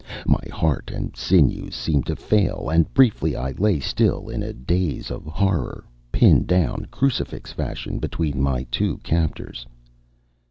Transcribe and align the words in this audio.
My 0.25 0.41
heart 0.51 0.89
and 0.89 1.15
sinews 1.15 1.75
seemed 1.75 2.07
to 2.07 2.15
fail, 2.15 2.69
and 2.71 2.91
briefly 2.91 3.35
I 3.35 3.51
lay 3.51 3.79
still 3.79 4.29
in 4.29 4.41
a 4.41 4.51
daze 4.51 5.11
of 5.11 5.25
horror, 5.25 5.85
pinned 6.11 6.47
down 6.47 6.87
crucifix 6.89 7.51
fashion 7.51 7.99
between 7.99 8.41
my 8.41 8.63
two 8.71 8.97
captors. 9.03 9.67